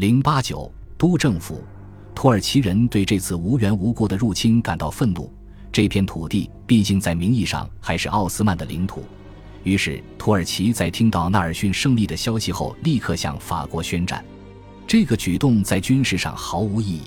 [0.00, 1.62] 零八九都政府，
[2.14, 5.30] 土耳其人对这次无缘无故的入侵感到愤怒。
[5.70, 9.04] 这片土地毕竟在名义上还是奥斯曼的领土，
[9.62, 14.24] 于是土耳其在听到纳尔逊胜利的消息后，立刻向法国宣战。
[14.86, 17.02] 这个举动在军事上毫无意义，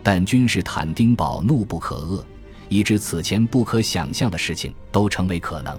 [0.00, 2.22] 但君士坦丁堡怒不可遏，
[2.68, 5.76] 以致此前不可想象的事情都成为可能。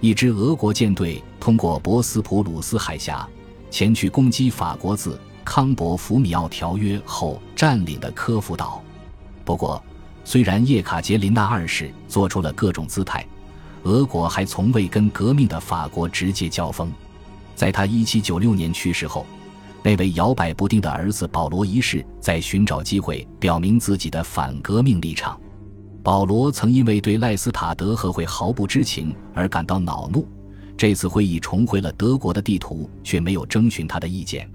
[0.00, 3.28] 一支俄国舰队通过博斯普鲁斯海峡，
[3.68, 5.18] 前去攻击法国自
[5.50, 8.82] 康伯福米奥条约后占领的科夫岛。
[9.46, 9.82] 不过，
[10.22, 13.26] 虽然叶卡捷琳娜二世做出了各种姿态，
[13.84, 16.92] 俄国还从未跟革命的法国直接交锋。
[17.54, 19.24] 在他1796年去世后，
[19.82, 25.40] 那位摇摆不定的儿子保罗一世在寻找机会表明自己的反革命立场。
[26.02, 30.28] 保罗曾因为对赖斯塔德和会毫不知情而感到恼怒。
[30.76, 34.46] 这次会议重回了德国的地图，却没有征询他的意见，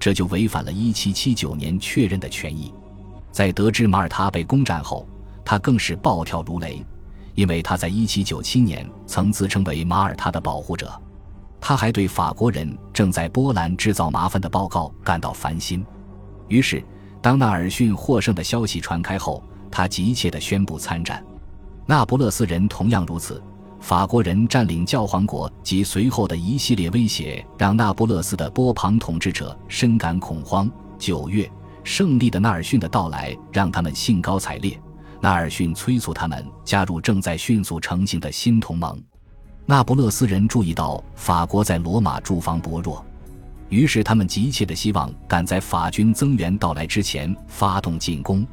[0.00, 2.72] 这就违反了1779年确认的权益。
[3.30, 5.06] 在得知马耳他被攻占后，
[5.44, 6.84] 他更是暴跳如雷，
[7.34, 10.90] 因为他在一七九七年曾自称为马耳他的保护者。
[11.60, 15.84] 他还对法国人正在波兰制造麻烦的报告感到烦心。
[16.48, 16.82] 于是，
[17.20, 21.22] 当纳尔逊获胜的消息传开后，他急切地宣布参战。
[21.86, 23.42] 那不勒斯人同样如此。
[23.80, 30.70] 法国人占领教皇国及随后的一系列威胁，让那不勒斯的波旁统治者深感恐慌。
[30.98, 31.50] 九月，
[31.82, 34.78] 胜利的纳尔逊的到来让他们兴高采烈。
[35.20, 39.02] 纳尔逊催促他们加入正在迅速成型的新同盟。
[39.66, 43.04] 那不勒斯人注意到法国在罗马驻防薄弱，
[43.70, 48.46] 于是他们急切地希望赶在法军增援到来之前发动进攻。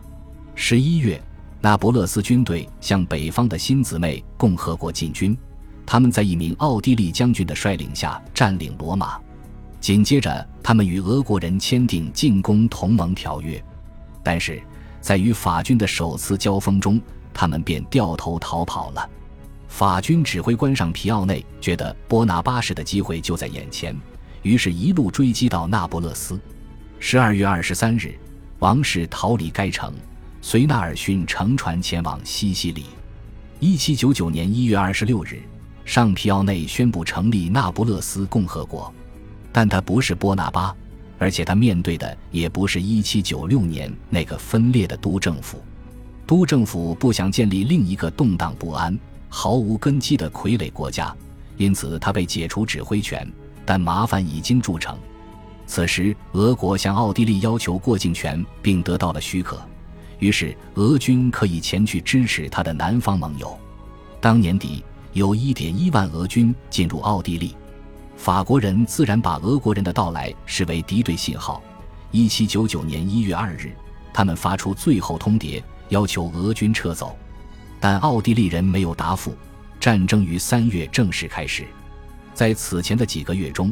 [0.55, 1.21] 十一月，
[1.67, 5.37] 那不勒斯军队向北方的新姊妹共和国进军，
[5.85, 9.19] 他们在一名奥地利将军的率领下占领罗马。
[9.81, 13.61] 紧接着，他们与俄国人签订进攻同盟条约，
[14.23, 14.63] 但是。
[15.01, 17.01] 在与法军的首次交锋中，
[17.33, 19.09] 他们便掉头逃跑了。
[19.67, 23.93] 法军指挥官上皮奥内觉得波拿巴士的机会就在眼前，
[24.41, 26.39] 于是一路追击到那不勒斯。
[26.97, 28.17] 十二月二十三日，
[28.59, 29.93] 王室逃离该城，
[30.49, 32.85] 随纳尔逊乘船前往西西里。
[33.59, 35.41] 一七九九年一月二十六日，
[35.83, 38.89] 上皮奥内宣布成立那不勒斯共和国，
[39.51, 40.73] 但他不是波拿巴。
[41.17, 45.61] 而且他面对的也不是1796年那个分裂的都政府，
[46.25, 48.97] 都政府不想建立另一个动荡不安、
[49.27, 51.13] 毫无根基的傀儡国家，
[51.57, 53.29] 因此他被解除指挥权。
[53.65, 54.97] 但麻烦已经铸成。
[55.65, 59.61] 此时，俄国向奥地利要求过境权，并得到了许可，
[60.19, 63.57] 于是俄军可以前去支持他的南方盟友。
[64.19, 64.83] 当年底，
[65.13, 67.55] 有一点一万俄军进入奥地利。
[68.15, 71.61] 法国人自然把俄国人的到来视为敌对信号。
[72.11, 73.71] 一七九九年一月二日，
[74.11, 77.15] 他们发出最后通牒，要求俄军撤走，
[77.79, 79.35] 但奥地利人没有答复。
[79.79, 81.63] 战争于三月正式开始。
[82.33, 83.71] 在此前的几个月中，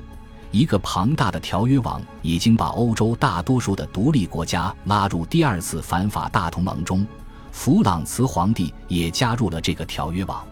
[0.52, 7.06] 一个庞大的条约网已经把欧洲大多数的独立国家拉入第二次反法大同盟中，
[7.52, 10.46] 弗朗茨皇帝也加入了这个条约网。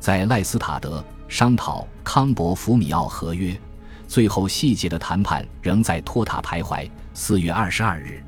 [0.00, 1.04] 在赖斯塔德。
[1.28, 3.60] 商讨康伯福米奥合约，
[4.06, 6.88] 最后细节的谈判仍在托塔徘徊。
[7.14, 8.22] 四月二十二日，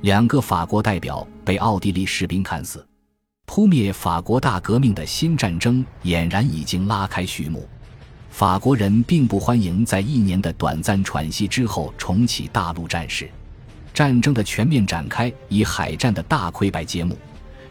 [0.00, 2.82] 两个法国代表被奥地利士兵砍死。
[3.44, 7.68] 扑灭法国大革命的新战争俨然已经拉开序幕。
[8.30, 13.28] 法国人并不欢迎在一年的短暂喘息之后重启大陆战事。
[13.92, 17.18] 战争的全面展开以海战的大溃败揭幕，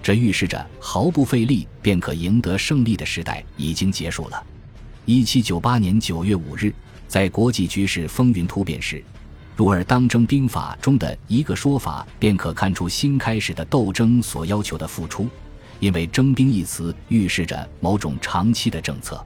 [0.04, 4.44] 这预示着毫不费力便可赢得胜利的时代已经结束了。
[5.06, 6.72] 一七九八年九月五日，
[7.08, 9.04] 在国际局势风云突变时，
[9.56, 15.28] 入尔当征兵法中的一个说法便可看出新开始的斗争所要求的付出，
[15.80, 19.26] 因为“征兵”一词预示着某种长期的政策。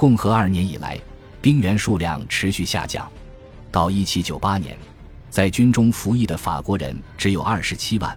[0.00, 0.98] 共和二年以来，
[1.42, 3.06] 兵员数量持续下降，
[3.70, 4.74] 到一七九八年，
[5.28, 8.16] 在军中服役的法国人只有二十七万，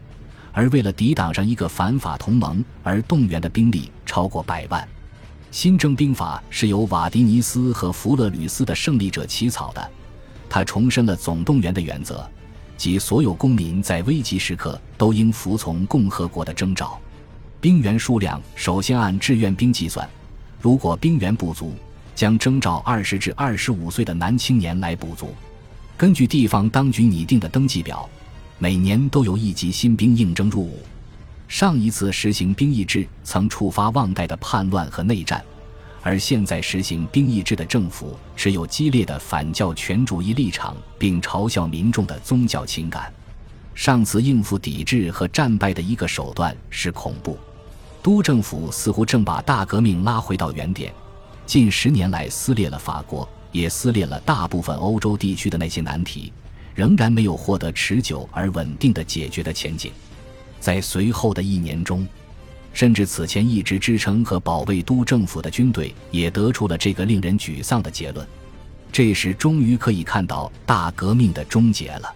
[0.53, 4.87] 而为了抵挡上一个反法同盟而动员的兵力超过百万。
[5.51, 9.91] 新征兵法是由瓦迪尼斯和弗勒吕斯的胜利者起草的，
[10.49, 12.25] 他重申了总动员的原则，
[12.77, 16.97] 即所有公民在危急时刻都应服从共和国的征召。
[17.59, 20.09] 兵员数量首先按志愿兵计算，
[20.63, 21.73] 如果兵员不足，
[22.15, 25.35] 将征召二十至二十五岁的男青年来补足。
[25.97, 28.09] 根据地方当局拟定的登记表，
[28.59, 30.79] 每年都有一级新兵应征入伍。
[31.49, 35.43] 上一次实行兵役制曾触发忘带的叛乱和内战，
[36.01, 43.11] 而现在实行兵役制的政府持有激烈的反教权主义立场，并嘲笑民众的宗教情感。
[43.75, 47.37] 上次应付抵制和战败的一个手段是恐怖。
[48.03, 50.93] 督政府似乎正把大革命拉回到原点。
[51.45, 56.31] 近十年来撕裂了法国，也撕裂了大部分欧洲地区的那些难题，
[56.75, 59.91] 仍然没有获得持久而稳定的解决的前景。
[60.59, 62.05] 在随后的一年中。
[62.73, 68.27] 甚至此前一直支撑和保卫督政府的军队也得出了这个令人沮丧的结论：
[68.91, 72.11] 这时终于可以看到大革命的终结了。